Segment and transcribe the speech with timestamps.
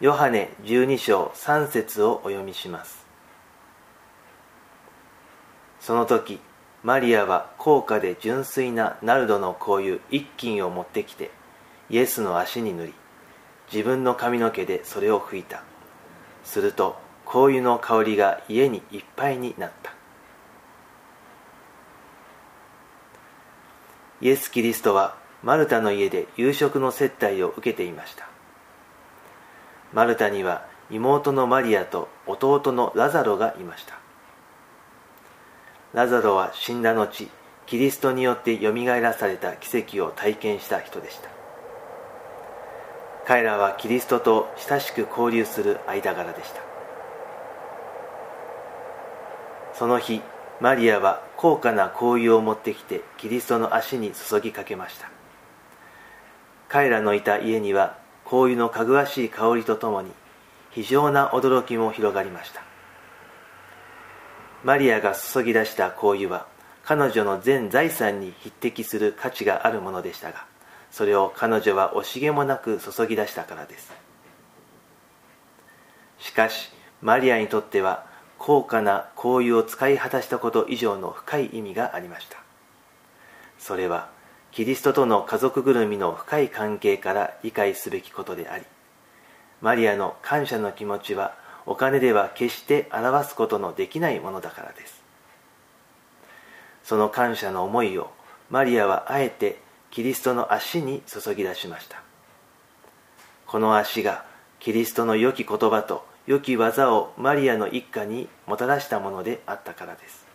[0.00, 3.04] ヨハネ12章3節をお読みします。
[5.78, 6.40] その時
[6.82, 11.30] マリアは高価で純粋なナルドの香油一斤を持ってきて
[11.90, 12.94] イエスの足に塗り
[13.70, 15.62] 自分の髪の毛でそれを拭いた。
[16.44, 16.96] すると
[17.26, 19.92] 香油の香りが家にいっぱいになった。
[24.22, 28.39] イエス・キリストはマルタの家で夕食の接待を受けていました。
[29.92, 33.98] マルタには妹のマリアと弟のラザロがいました。
[35.92, 37.28] ラザロは死んだ後
[37.66, 41.28] キリストによってよみがえらされた奇跡を体験した人でした。
[43.26, 46.62] 彼らはキリストと親しく交流する間柄でした。
[49.74, 50.20] その日
[50.60, 55.10] マリアは高価な香油を持ってきてキリストの足に注ぎかけました。
[56.68, 57.98] 彼らのいた家には
[58.30, 60.12] 香油のかぐわしい香りとともに
[60.70, 62.62] 非常な驚きも広がりました。
[64.62, 66.46] マリアが注ぎ出した香油は
[66.84, 70.44] 彼女の全財産に匹敵する価値があるものでしたが
[70.90, 73.92] それを彼女は惜しげもなく注ぎ出したからです。
[76.18, 76.70] しかし
[77.02, 78.06] マリアにとっては
[78.38, 82.38] 高価な香油を使い果たしたこと以上の深い意味がありました。
[83.58, 84.19] それは
[84.52, 88.64] キリストとの家族ぐるみの深い関係から理解すべきことであり
[89.60, 91.34] マリアの感謝の気持ちは
[91.66, 95.02] お金では決して表すことのできないものだからです。
[96.82, 98.10] その感謝の思いを
[98.48, 102.02] マリアはあえてキリストの足に注ぎ出しました。
[103.46, 104.24] この足が
[104.58, 110.26] キリストの良き言葉と良き技をマリアの一家にもたらしたものであったからです。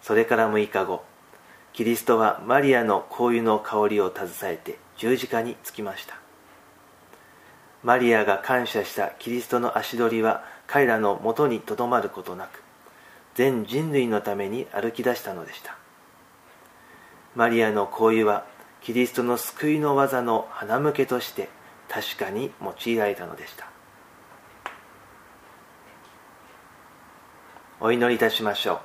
[0.00, 1.04] それから6日後
[1.72, 6.16] キリストはマリアの香油の香りを携えて十字架につきました。
[7.82, 12.62] マリアが感謝したキリストの足取りは彼らのもとにとどまることなく
[13.34, 15.76] 全人類のために歩き出したのでした。
[17.34, 18.44] マリアの香油は
[18.82, 21.48] キリストの救いの技の花向けとして
[21.88, 23.66] 確かに用いられたのでした。
[27.80, 28.80] お祈りいたしましょう。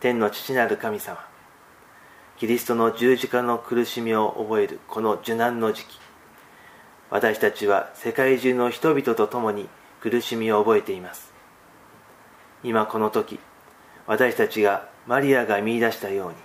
[0.00, 1.18] 天の父なる神様。
[2.40, 5.98] キリストの十字架の苦しみを覚えるこの受難の時期。
[7.10, 9.68] 私たちは世界中の人々と共に
[10.00, 11.34] 苦しみを覚えています。
[12.64, 13.38] 今この時
[14.06, 16.36] 私たちがマリアが見いだしたように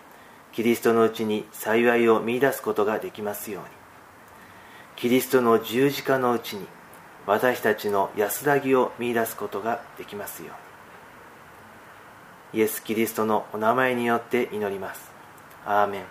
[0.51, 3.69] キリストのうちに幸いを見いだすことができますように。
[4.97, 6.65] キリストの十字架のうちに
[7.25, 10.51] 私たちの安らぎを見いだすことができますよ
[12.53, 12.63] うに。
[12.63, 15.14] イエス・キリストのお名前によって祈ります。
[15.65, 16.05] 아멘.